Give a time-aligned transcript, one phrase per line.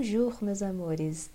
[0.00, 1.28] Bonjour, meus amores!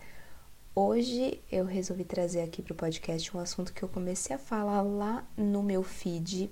[0.74, 4.82] Hoje eu resolvi trazer aqui para o podcast um assunto que eu comecei a falar
[4.82, 6.50] lá no meu feed,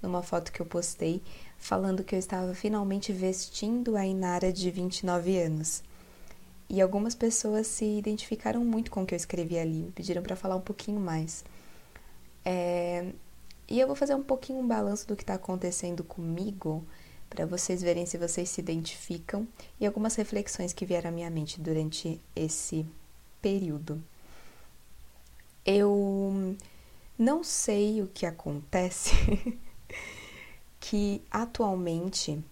[0.00, 1.20] numa foto que eu postei,
[1.58, 5.82] falando que eu estava finalmente vestindo a Inara de 29 anos.
[6.70, 10.36] E algumas pessoas se identificaram muito com o que eu escrevi ali, me pediram para
[10.36, 11.44] falar um pouquinho mais.
[12.44, 13.10] É...
[13.68, 16.86] E eu vou fazer um pouquinho um balanço do que está acontecendo comigo
[17.36, 19.46] para vocês verem se vocês se identificam
[19.78, 22.86] e algumas reflexões que vieram à minha mente durante esse
[23.42, 24.02] período.
[25.64, 26.56] Eu
[27.18, 29.12] não sei o que acontece
[30.80, 32.42] que atualmente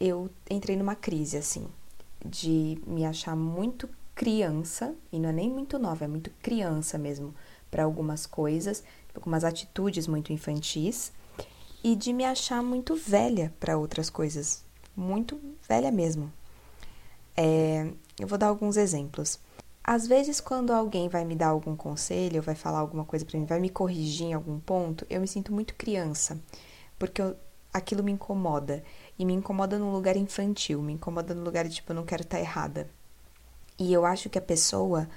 [0.00, 1.68] eu entrei numa crise assim
[2.24, 7.34] de me achar muito criança e não é nem muito nova, é muito criança mesmo
[7.70, 8.82] para algumas coisas,
[9.14, 11.12] algumas atitudes muito infantis
[11.82, 14.64] e de me achar muito velha para outras coisas,
[14.96, 16.32] muito velha mesmo.
[17.36, 19.38] É, eu vou dar alguns exemplos.
[19.82, 23.46] Às vezes, quando alguém vai me dar algum conselho, vai falar alguma coisa para mim,
[23.46, 26.38] vai me corrigir em algum ponto, eu me sinto muito criança,
[26.98, 27.36] porque eu,
[27.72, 28.82] aquilo me incomoda.
[29.18, 32.22] E me incomoda num lugar infantil, me incomoda no lugar de tipo, eu não quero
[32.22, 32.90] estar tá errada.
[33.78, 35.08] E eu acho que a pessoa,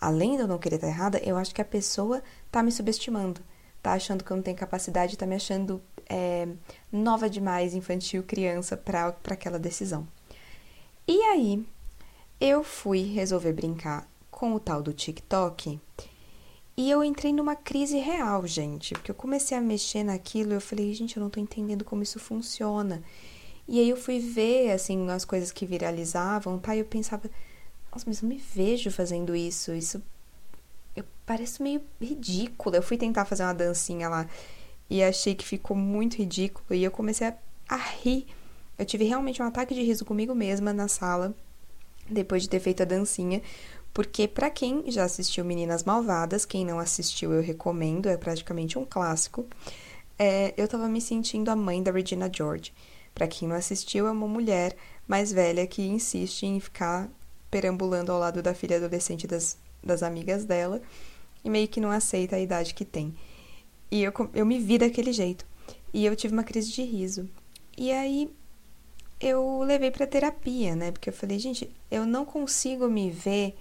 [0.00, 2.72] além de eu não querer estar tá errada, eu acho que a pessoa tá me
[2.72, 3.40] subestimando
[3.84, 6.48] tá achando que eu não tenho capacidade, tá me achando é,
[6.92, 10.06] nova demais, infantil, criança, para aquela decisão.
[11.06, 11.64] E aí,
[12.40, 15.80] eu fui resolver brincar com o tal do TikTok
[16.76, 20.60] e eu entrei numa crise real, gente, porque eu comecei a mexer naquilo e eu
[20.60, 23.02] falei, gente, eu não tô entendendo como isso funciona.
[23.68, 26.74] E aí eu fui ver, assim, as coisas que viralizavam, tá?
[26.74, 27.30] E eu pensava,
[27.92, 30.02] nossa, mas eu me vejo fazendo isso, isso
[30.96, 32.76] eu pareço meio ridícula.
[32.76, 34.28] Eu fui tentar fazer uma dancinha lá
[34.94, 37.34] e achei que ficou muito ridículo e eu comecei a,
[37.68, 38.28] a rir.
[38.78, 41.34] Eu tive realmente um ataque de riso comigo mesma na sala
[42.08, 43.42] depois de ter feito a dancinha,
[43.92, 48.84] porque para quem já assistiu Meninas Malvadas, quem não assistiu eu recomendo, é praticamente um
[48.84, 49.44] clássico.
[50.16, 52.72] É, eu tava me sentindo a mãe da Regina George.
[53.12, 54.76] Para quem não assistiu, é uma mulher
[55.08, 57.08] mais velha que insiste em ficar
[57.50, 60.80] perambulando ao lado da filha adolescente das das amigas dela
[61.44, 63.14] e meio que não aceita a idade que tem.
[63.90, 65.46] E eu, eu me vi daquele jeito.
[65.92, 67.28] E eu tive uma crise de riso.
[67.76, 68.30] E aí
[69.20, 70.90] eu levei para terapia, né?
[70.90, 73.56] Porque eu falei, gente, eu não consigo me ver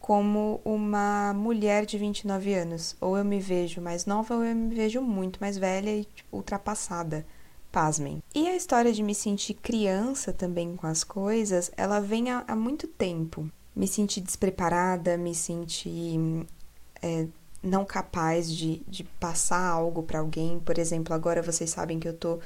[0.00, 2.96] como uma mulher de 29 anos.
[3.00, 6.36] Ou eu me vejo mais nova, ou eu me vejo muito mais velha e tipo,
[6.36, 7.26] ultrapassada.
[7.70, 8.22] Pasmem.
[8.34, 12.54] E a história de me sentir criança também com as coisas, ela vem há, há
[12.54, 16.46] muito tempo me senti despreparada, me senti
[17.02, 17.26] é,
[17.64, 20.58] não capaz de, de passar algo para alguém.
[20.60, 22.38] Por exemplo, agora vocês sabem que eu tô.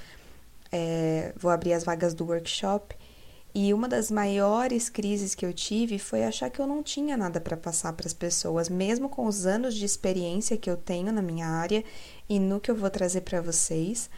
[0.71, 2.97] É, vou abrir as vagas do workshop.
[3.55, 7.41] E uma das maiores crises que eu tive foi achar que eu não tinha nada
[7.41, 11.23] para passar para as pessoas, mesmo com os anos de experiência que eu tenho na
[11.23, 11.83] minha área
[12.29, 14.09] e no que eu vou trazer para vocês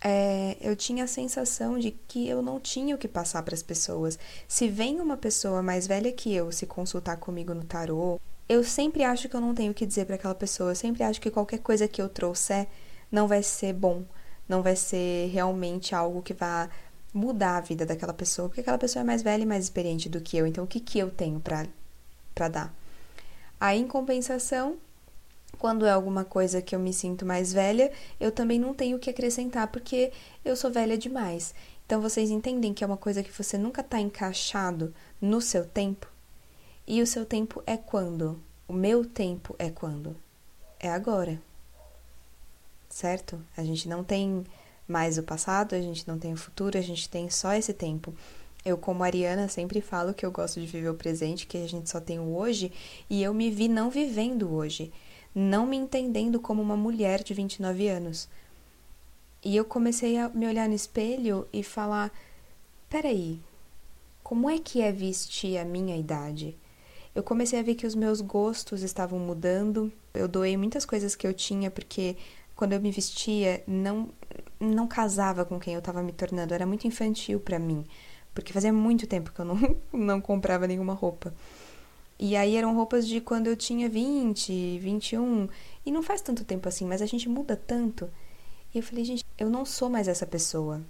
[0.00, 3.62] é, eu tinha a sensação de que eu não tinha o que passar para as
[3.62, 4.18] pessoas.
[4.46, 9.04] Se vem uma pessoa mais velha que eu se consultar comigo no tarô, eu sempre
[9.04, 10.70] acho que eu não tenho o que dizer para aquela pessoa.
[10.70, 12.66] Eu sempre acho que qualquer coisa que eu trouxer
[13.10, 14.04] não vai ser bom,
[14.48, 16.68] não vai ser realmente algo que vá
[17.12, 20.20] mudar a vida daquela pessoa, porque aquela pessoa é mais velha e mais experiente do
[20.20, 20.46] que eu.
[20.46, 22.74] Então, o que, que eu tenho para dar?
[23.60, 24.76] Aí, em compensação,
[25.58, 29.00] quando é alguma coisa que eu me sinto mais velha, eu também não tenho o
[29.00, 30.12] que acrescentar porque
[30.44, 31.54] eu sou velha demais.
[31.84, 36.06] Então vocês entendem que é uma coisa que você nunca está encaixado no seu tempo?
[36.88, 38.40] E o seu tempo é quando?
[38.66, 40.16] O meu tempo é quando?
[40.80, 41.40] É agora.
[42.88, 43.40] Certo?
[43.56, 44.44] A gente não tem
[44.88, 48.14] mais o passado, a gente não tem o futuro, a gente tem só esse tempo.
[48.64, 51.90] Eu, como Ariana, sempre falo que eu gosto de viver o presente, que a gente
[51.90, 52.72] só tem o hoje,
[53.08, 54.90] e eu me vi não vivendo hoje
[55.38, 58.28] não me entendendo como uma mulher de 29 anos.
[59.44, 62.12] E eu comecei a me olhar no espelho e falar:
[62.88, 63.38] peraí,
[64.22, 66.56] como é que é vestir a minha idade?
[67.18, 69.92] Eu comecei a ver que os meus gostos estavam mudando.
[70.14, 72.16] Eu doei muitas coisas que eu tinha porque
[72.54, 74.10] quando eu me vestia não
[74.60, 77.84] não casava com quem eu estava me tornando, era muito infantil para mim,
[78.32, 79.58] porque fazia muito tempo que eu não
[79.92, 81.34] não comprava nenhuma roupa.
[82.20, 85.48] E aí eram roupas de quando eu tinha 20, 21.
[85.84, 88.08] E não faz tanto tempo assim, mas a gente muda tanto.
[88.72, 90.80] E eu falei, gente, eu não sou mais essa pessoa.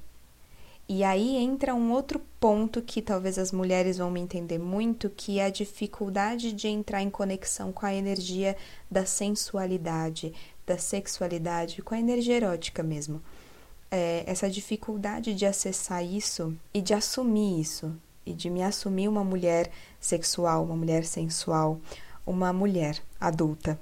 [0.88, 5.38] E aí entra um outro ponto que talvez as mulheres vão me entender muito, que
[5.38, 8.56] é a dificuldade de entrar em conexão com a energia
[8.90, 10.32] da sensualidade,
[10.66, 13.22] da sexualidade, com a energia erótica mesmo.
[13.90, 17.94] É, essa dificuldade de acessar isso e de assumir isso
[18.24, 19.70] e de me assumir uma mulher
[20.00, 21.80] sexual, uma mulher sensual,
[22.26, 23.78] uma mulher adulta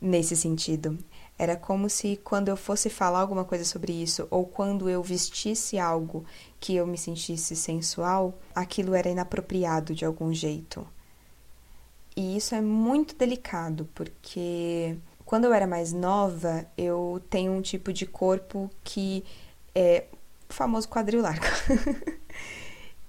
[0.00, 0.98] nesse sentido.
[1.42, 5.76] Era como se quando eu fosse falar alguma coisa sobre isso, ou quando eu vestisse
[5.76, 6.24] algo
[6.60, 10.86] que eu me sentisse sensual, aquilo era inapropriado de algum jeito.
[12.16, 17.92] E isso é muito delicado, porque quando eu era mais nova, eu tenho um tipo
[17.92, 19.24] de corpo que
[19.74, 20.04] é
[20.48, 21.44] o famoso quadril largo.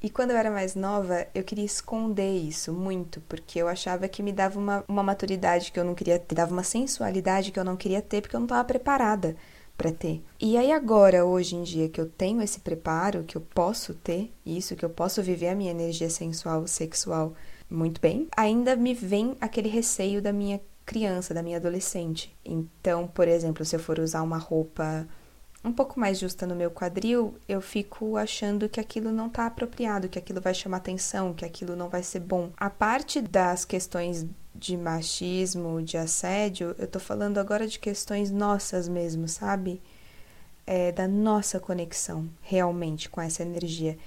[0.03, 4.21] E quando eu era mais nova, eu queria esconder isso muito, porque eu achava que
[4.21, 7.63] me dava uma, uma maturidade que eu não queria ter, dava uma sensualidade que eu
[7.63, 9.33] não queria ter, porque eu não estava preparada
[9.77, 10.21] para ter.
[10.41, 14.29] E aí agora, hoje em dia, que eu tenho esse preparo, que eu posso ter
[14.45, 17.33] isso, que eu posso viver a minha energia sensual, sexual
[17.69, 22.35] muito bem, ainda me vem aquele receio da minha criança, da minha adolescente.
[22.44, 25.07] Então, por exemplo, se eu for usar uma roupa
[25.63, 30.10] um pouco mais justa no meu quadril, eu fico achando que aquilo não está apropriado,
[30.10, 32.51] que aquilo vai chamar atenção, que aquilo não vai ser bom.
[32.57, 38.89] A parte das questões de machismo, de assédio, eu tô falando agora de questões nossas
[38.89, 39.81] mesmo, sabe?
[40.65, 43.98] É, da nossa conexão realmente com essa energia.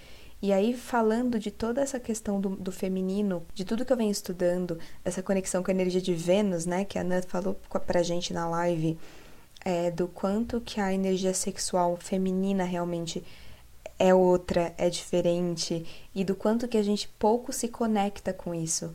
[0.41, 4.11] E aí, falando de toda essa questão do, do, feminino, de tudo que eu venho
[4.11, 8.35] estudando, essa conexão com a energia de Vênus, né, que a Ana falou pra gente
[8.35, 8.99] na live,
[9.66, 13.20] é, do quanto que a energia sexual feminina realmente
[13.98, 15.84] é outra, é diferente,
[16.14, 18.94] e do quanto que a gente pouco se conecta com isso.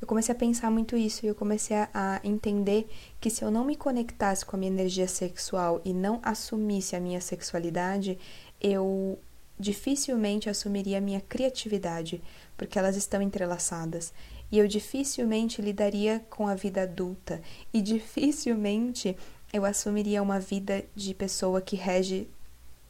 [0.00, 2.88] Eu comecei a pensar muito isso e eu comecei a, a entender
[3.20, 7.00] que se eu não me conectasse com a minha energia sexual e não assumisse a
[7.00, 8.16] minha sexualidade,
[8.60, 9.18] eu
[9.58, 12.22] dificilmente assumiria a minha criatividade,
[12.56, 14.12] porque elas estão entrelaçadas.
[14.52, 17.42] E eu dificilmente lidaria com a vida adulta
[17.74, 19.16] e dificilmente
[19.52, 22.28] eu assumiria uma vida de pessoa que rege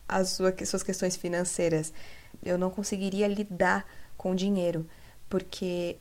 [0.09, 1.93] as suas questões financeiras.
[2.43, 3.87] Eu não conseguiria lidar
[4.17, 4.87] com dinheiro,
[5.29, 5.97] porque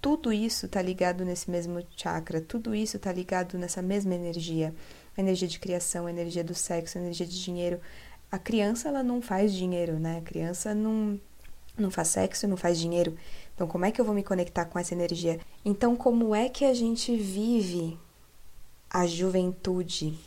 [0.00, 4.74] tudo isso está ligado nesse mesmo chakra, tudo isso está ligado nessa mesma energia.
[5.16, 7.80] A energia de criação, a energia do sexo, a energia de dinheiro.
[8.30, 10.18] A criança, ela não faz dinheiro, né?
[10.18, 11.18] A criança não,
[11.78, 13.16] não faz sexo, não faz dinheiro.
[13.54, 15.40] Então, como é que eu vou me conectar com essa energia?
[15.64, 17.98] Então, como é que a gente vive
[18.96, 20.18] a juventude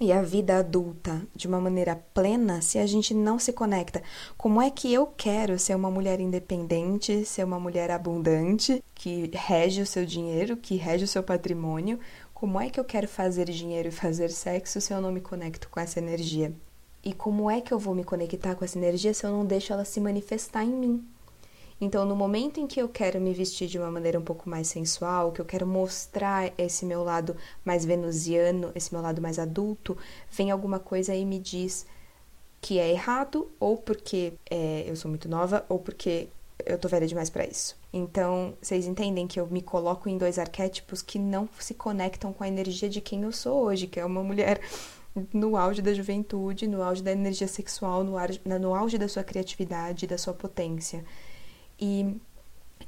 [0.00, 4.00] e a vida adulta de uma maneira plena se a gente não se conecta?
[4.38, 9.82] Como é que eu quero ser uma mulher independente, ser uma mulher abundante, que rege
[9.82, 11.98] o seu dinheiro, que rege o seu patrimônio?
[12.32, 15.68] Como é que eu quero fazer dinheiro e fazer sexo se eu não me conecto
[15.68, 16.52] com essa energia?
[17.02, 19.72] E como é que eu vou me conectar com essa energia se eu não deixo
[19.72, 21.04] ela se manifestar em mim?
[21.80, 24.68] Então, no momento em que eu quero me vestir de uma maneira um pouco mais
[24.68, 29.96] sensual, que eu quero mostrar esse meu lado mais venusiano, esse meu lado mais adulto,
[30.30, 31.86] vem alguma coisa e me diz
[32.60, 36.28] que é errado, ou porque é, eu sou muito nova, ou porque
[36.64, 37.76] eu tô velha demais para isso.
[37.92, 42.42] Então, vocês entendem que eu me coloco em dois arquétipos que não se conectam com
[42.42, 44.60] a energia de quem eu sou hoje, que é uma mulher
[45.32, 48.14] no auge da juventude, no auge da energia sexual, no,
[48.58, 51.04] no auge da sua criatividade, da sua potência.
[51.86, 52.16] E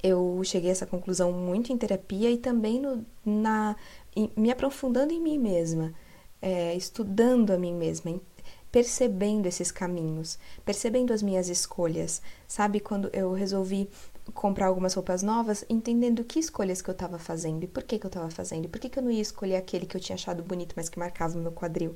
[0.02, 3.76] eu cheguei a essa conclusão muito em terapia e também no, na,
[4.16, 5.92] em, me aprofundando em mim mesma,
[6.40, 8.18] é, estudando a mim mesma,
[8.72, 12.22] percebendo esses caminhos, percebendo as minhas escolhas.
[12.48, 13.86] Sabe, quando eu resolvi
[14.32, 18.06] comprar algumas roupas novas, entendendo que escolhas que eu estava fazendo e por que, que
[18.06, 20.16] eu estava fazendo, e por que, que eu não ia escolher aquele que eu tinha
[20.16, 21.94] achado bonito, mas que marcava o meu quadril.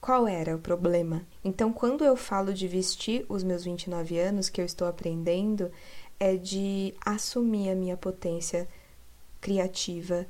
[0.00, 1.26] Qual era o problema?
[1.44, 5.70] Então, quando eu falo de vestir os meus 29 anos, que eu estou aprendendo,
[6.20, 8.68] é de assumir a minha potência
[9.40, 10.26] criativa,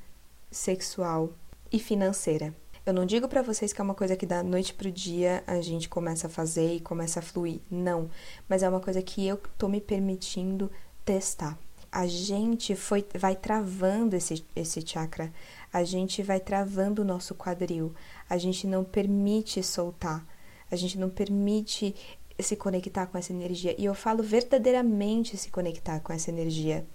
[0.50, 1.32] sexual
[1.70, 2.54] e financeira.
[2.84, 5.60] Eu não digo para vocês que é uma coisa que da noite pro dia a
[5.60, 7.60] gente começa a fazer e começa a fluir.
[7.70, 8.10] Não,
[8.48, 10.70] mas é uma coisa que eu tô me permitindo
[11.04, 11.58] testar.
[11.92, 15.30] A gente foi vai travando esse esse chakra.
[15.72, 17.94] A gente vai travando o nosso quadril
[18.28, 20.26] a gente não permite soltar,
[20.70, 21.94] a gente não permite
[22.38, 23.75] se conectar com essa energia.
[23.78, 26.87] E eu falo verdadeiramente se conectar com essa energia,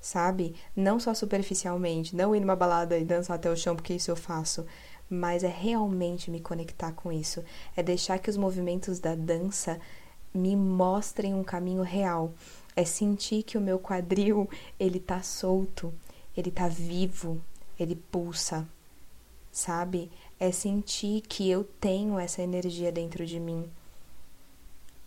[0.00, 0.54] sabe?
[0.76, 4.16] Não só superficialmente, não ir numa balada e dançar até o chão, porque isso eu
[4.16, 4.66] faço,
[5.08, 7.42] mas é realmente me conectar com isso.
[7.74, 9.80] É deixar que os movimentos da dança
[10.32, 12.32] me mostrem um caminho real.
[12.76, 15.92] É sentir que o meu quadril, ele tá solto,
[16.36, 17.40] ele tá vivo,
[17.82, 18.68] ele pulsa,
[19.50, 20.10] sabe?
[20.40, 23.70] é sentir que eu tenho essa energia dentro de mim.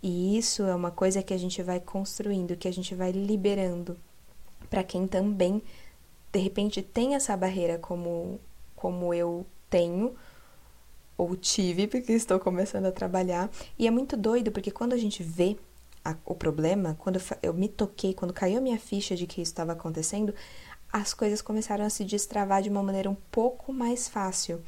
[0.02, 3.98] E isso é uma coisa que a gente vai construindo, que a gente vai liberando
[4.70, 5.62] para quem também
[6.32, 8.40] de repente tem essa barreira como
[8.76, 10.16] como eu tenho
[11.18, 13.50] ou tive, porque estou começando a trabalhar.
[13.80, 15.56] E é muito doido, porque quando a gente vê
[16.04, 19.42] a, o problema, quando eu, eu me toquei, quando caiu a minha ficha de que
[19.42, 20.34] isso estava acontecendo,
[20.94, 24.62] as coisas começaram a se destravar de uma maneira um pouco mais fácil.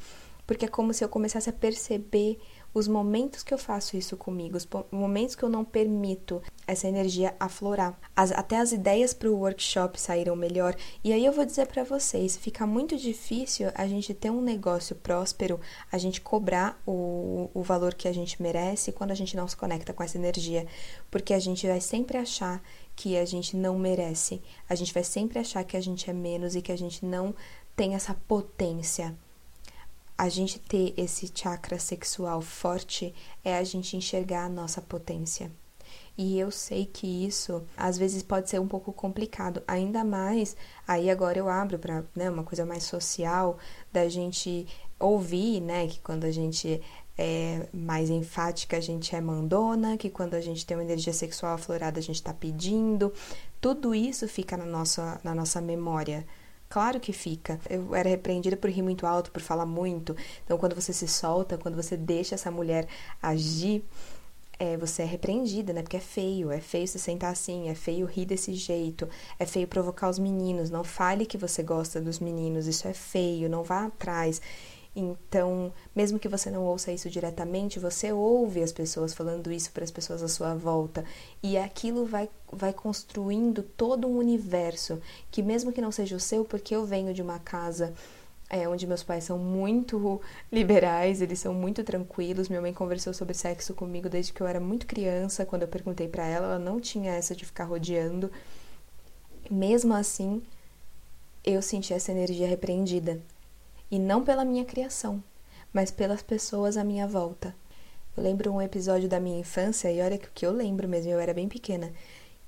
[0.44, 2.40] Porque é como se eu começasse a perceber
[2.76, 7.34] os momentos que eu faço isso comigo, os momentos que eu não permito essa energia
[7.40, 7.98] aflorar.
[8.14, 10.76] As, até as ideias para o workshop saíram melhor.
[11.02, 14.94] E aí eu vou dizer para vocês, fica muito difícil a gente ter um negócio
[14.94, 15.58] próspero,
[15.90, 19.56] a gente cobrar o, o valor que a gente merece quando a gente não se
[19.56, 20.66] conecta com essa energia,
[21.10, 22.62] porque a gente vai sempre achar
[22.94, 24.42] que a gente não merece.
[24.68, 27.34] A gente vai sempre achar que a gente é menos e que a gente não
[27.74, 29.16] tem essa potência
[30.16, 35.50] a gente ter esse chakra sexual forte é a gente enxergar a nossa potência.
[36.18, 40.56] E eu sei que isso às vezes pode ser um pouco complicado, ainda mais
[40.88, 43.58] aí agora eu abro para né, uma coisa mais social
[43.92, 44.66] da gente
[44.98, 46.80] ouvir, né, que quando a gente
[47.18, 51.54] é mais enfática, a gente é mandona, que quando a gente tem uma energia sexual
[51.54, 53.12] aflorada, a gente está pedindo.
[53.60, 56.26] Tudo isso fica na nossa, na nossa memória.
[56.68, 57.60] Claro que fica.
[57.70, 60.16] Eu era repreendida por rir muito alto, por falar muito.
[60.44, 62.88] Então, quando você se solta, quando você deixa essa mulher
[63.22, 63.84] agir,
[64.58, 65.82] é, você é repreendida, né?
[65.82, 69.08] Porque é feio, é feio se sentar assim, é feio rir desse jeito,
[69.38, 70.70] é feio provocar os meninos.
[70.70, 74.40] Não fale que você gosta dos meninos, isso é feio, não vá atrás.
[74.98, 79.84] Então, mesmo que você não ouça isso diretamente, você ouve as pessoas falando isso para
[79.84, 81.04] as pessoas à sua volta,
[81.42, 84.98] e aquilo vai, vai construindo todo um universo
[85.30, 87.92] que, mesmo que não seja o seu, porque eu venho de uma casa
[88.48, 90.18] é, onde meus pais são muito
[90.50, 92.48] liberais, eles são muito tranquilos.
[92.48, 95.44] Minha mãe conversou sobre sexo comigo desde que eu era muito criança.
[95.44, 98.30] Quando eu perguntei para ela, ela não tinha essa de ficar rodeando.
[99.50, 100.42] Mesmo assim,
[101.44, 103.20] eu senti essa energia repreendida
[103.90, 105.22] e não pela minha criação,
[105.72, 107.54] mas pelas pessoas à minha volta.
[108.16, 111.34] Eu lembro um episódio da minha infância, e olha que eu lembro mesmo, eu era
[111.34, 111.92] bem pequena,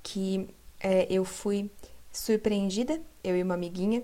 [0.01, 1.69] que é, eu fui
[2.11, 4.03] surpreendida, eu e uma amiguinha,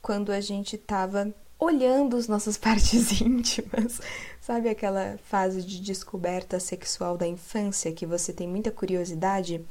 [0.00, 4.00] quando a gente tava olhando as nossas partes íntimas.
[4.40, 9.64] Sabe aquela fase de descoberta sexual da infância que você tem muita curiosidade?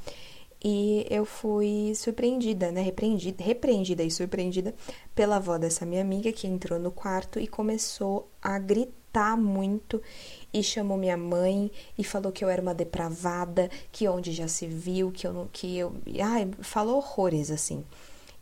[0.64, 2.82] E eu fui surpreendida, né?
[2.82, 4.74] Repreendida, repreendida e surpreendida
[5.14, 10.00] pela avó dessa minha amiga que entrou no quarto e começou a gritar muito
[10.54, 14.66] e chamou minha mãe e falou que eu era uma depravada, que onde já se
[14.66, 17.84] viu, que eu não, que eu, ai, falou horrores assim.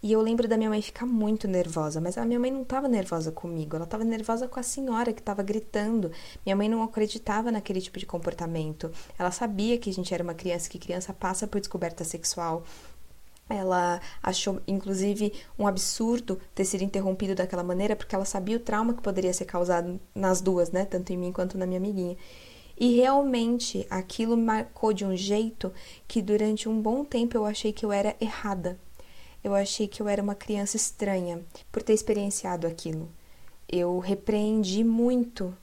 [0.02, 2.88] E eu lembro da minha mãe ficar muito nervosa, mas a minha mãe não estava
[2.88, 6.10] nervosa comigo, ela estava nervosa com a senhora que estava gritando.
[6.44, 8.90] Minha mãe não acreditava naquele tipo de comportamento.
[9.18, 12.64] Ela sabia que a gente era uma criança, que criança passa por descoberta sexual.
[13.46, 18.94] Ela achou, inclusive, um absurdo ter sido interrompido daquela maneira, porque ela sabia o trauma
[18.94, 20.86] que poderia ser causado nas duas, né?
[20.86, 22.16] Tanto em mim quanto na minha amiguinha.
[22.78, 25.70] E realmente aquilo marcou de um jeito
[26.08, 28.78] que durante um bom tempo eu achei que eu era errada
[29.42, 31.42] eu achei que eu era uma criança estranha
[31.72, 33.08] por ter experienciado aquilo.
[33.68, 35.56] Eu repreendi muito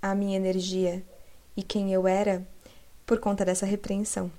[0.00, 1.04] a minha energia
[1.56, 2.46] e quem eu era
[3.06, 4.30] por conta dessa repreensão.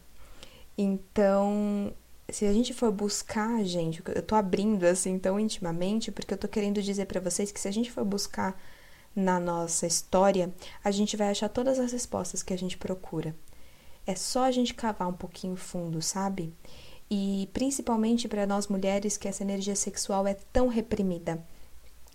[0.78, 1.94] Então,
[2.30, 6.48] se a gente for buscar, gente, eu tô abrindo assim tão intimamente porque eu tô
[6.48, 8.60] querendo dizer para vocês que se a gente for buscar
[9.16, 10.52] na nossa história,
[10.84, 13.36] a gente vai achar todas as respostas que a gente procura.
[14.06, 16.54] É só a gente cavar um pouquinho fundo, sabe?
[17.10, 21.44] E principalmente para nós mulheres que essa energia sexual é tão reprimida.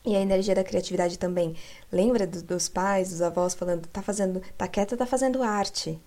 [0.05, 1.55] E a energia da criatividade também.
[1.93, 6.01] Lembra do, dos pais, dos avós falando, tá fazendo, tá quieta, tá fazendo arte.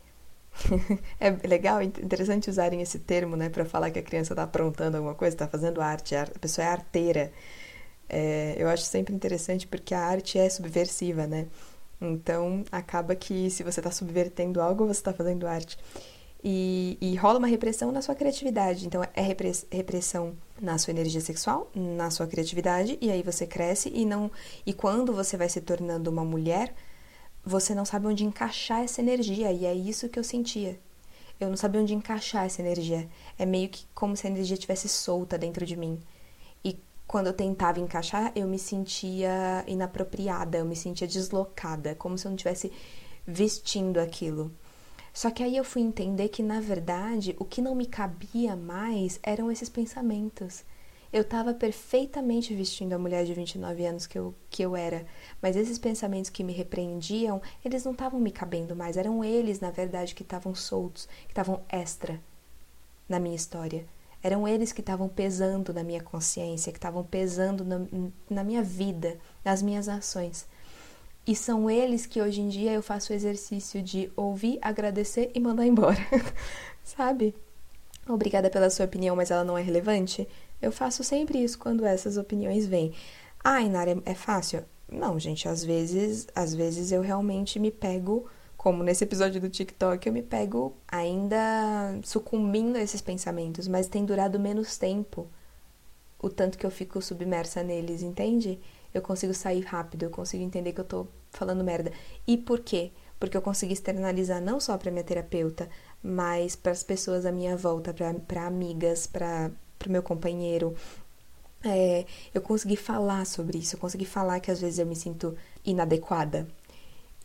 [1.20, 5.16] é legal, interessante usarem esse termo, né, para falar que a criança tá aprontando alguma
[5.16, 7.32] coisa, tá fazendo arte, a pessoa é arteira.
[8.10, 11.48] É, eu acho sempre interessante porque a arte é subversiva, né?
[12.02, 15.78] Então acaba que se você está subvertendo algo, você está fazendo arte.
[16.44, 18.88] E, e, rola uma repressão na sua criatividade.
[18.88, 19.22] Então, é
[19.72, 24.32] repressão na sua energia sexual, na sua criatividade, e aí você cresce e não.
[24.66, 26.74] E quando você vai se tornando uma mulher,
[27.46, 29.52] você não sabe onde encaixar essa energia.
[29.52, 30.80] E é isso que eu sentia.
[31.40, 33.10] Eu não sabia onde encaixar essa energia.
[33.38, 36.00] É meio que como se a energia estivesse solta dentro de mim.
[36.64, 42.26] E quando eu tentava encaixar, eu me sentia inapropriada, eu me sentia deslocada, como se
[42.26, 42.72] eu não estivesse
[43.26, 44.52] vestindo aquilo.
[45.14, 49.20] Só que aí eu fui entender que, na verdade, o que não me cabia mais
[49.22, 50.64] eram esses pensamentos.
[51.12, 55.06] Eu estava perfeitamente vestindo a mulher de 29 anos que eu, que eu era,
[55.42, 59.72] mas esses pensamentos que me repreendiam, eles não estavam me cabendo mais, eram eles, na
[59.72, 62.22] verdade, que estavam soltos, que estavam extra
[63.10, 63.86] na minha história.
[64.24, 67.82] Eram eles que estavam pesando na minha consciência, que estavam pesando na,
[68.30, 70.46] na minha vida, nas minhas ações.
[71.26, 75.40] E são eles que hoje em dia eu faço o exercício de ouvir, agradecer e
[75.40, 76.00] mandar embora.
[76.84, 77.36] Sabe?
[78.10, 80.28] Obrigada pela sua opinião, mas ela não é relevante.
[80.62, 82.94] Eu faço sempre isso quando essas opiniões vêm.
[83.44, 84.64] Ah, Inara, é fácil?
[84.92, 90.06] Não, gente, às vezes, às vezes eu realmente me pego, como nesse episódio do TikTok,
[90.06, 95.28] eu me pego ainda sucumbindo a esses pensamentos, mas tem durado menos tempo
[96.20, 98.60] o tanto que eu fico submersa neles, entende?
[98.94, 101.92] Eu consigo sair rápido, eu consigo entender que eu tô falando merda.
[102.28, 102.92] E por quê?
[103.20, 105.70] Porque eu consegui externalizar não só para minha terapeuta,
[106.04, 109.52] mas para as pessoas à minha volta, para amigas, para
[109.88, 110.76] o meu companheiro.
[111.64, 115.36] É, eu consegui falar sobre isso, eu consegui falar que às vezes eu me sinto
[115.64, 116.48] inadequada.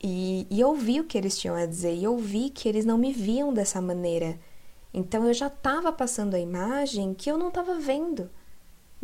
[0.03, 3.13] E, e ouvir o que eles tinham a dizer, e ouvir que eles não me
[3.13, 4.39] viam dessa maneira.
[4.93, 8.31] Então eu já estava passando a imagem que eu não estava vendo.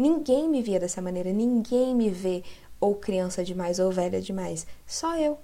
[0.02, 2.42] Ninguém me via dessa maneira, ninguém me vê
[2.80, 5.38] ou criança demais ou velha demais, só eu.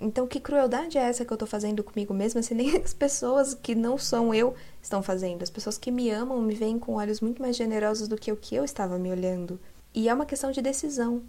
[0.00, 3.52] Então, que crueldade é essa que eu tô fazendo comigo mesma se nem as pessoas
[3.52, 5.42] que não são eu estão fazendo?
[5.42, 8.36] As pessoas que me amam me veem com olhos muito mais generosos do que o
[8.36, 9.60] que eu estava me olhando.
[9.92, 11.22] E é uma questão de decisão.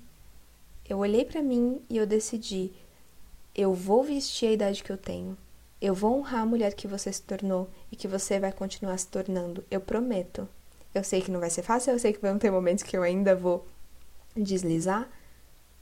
[0.87, 2.71] Eu olhei para mim e eu decidi:
[3.53, 5.37] eu vou vestir a idade que eu tenho.
[5.81, 9.07] Eu vou honrar a mulher que você se tornou e que você vai continuar se
[9.07, 9.65] tornando.
[9.69, 10.47] Eu prometo.
[10.93, 13.03] Eu sei que não vai ser fácil, eu sei que vão ter momentos que eu
[13.03, 13.65] ainda vou
[14.35, 15.09] deslizar,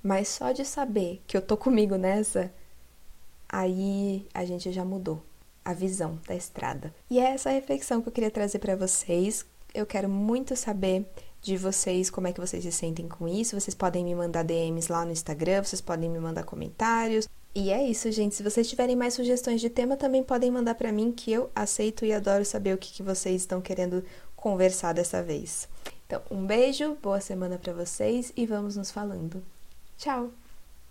[0.04, 2.52] mas só de saber que eu tô comigo nessa,
[3.48, 5.24] aí a gente já mudou
[5.64, 6.94] a visão da estrada.
[7.10, 9.46] E é essa reflexão que eu queria trazer para vocês.
[9.74, 11.06] Eu quero muito saber
[11.42, 13.60] de vocês como é que vocês se sentem com isso.
[13.60, 17.28] Vocês podem me mandar DMs lá no Instagram, vocês podem me mandar comentários.
[17.54, 18.36] E é isso, gente.
[18.36, 22.06] Se vocês tiverem mais sugestões de tema, também podem mandar para mim, que eu aceito
[22.06, 24.04] e adoro saber o que, que vocês estão querendo
[24.40, 25.68] conversar dessa vez.
[26.06, 29.44] Então, um beijo, boa semana para vocês e vamos nos falando.
[29.98, 30.32] Tchau!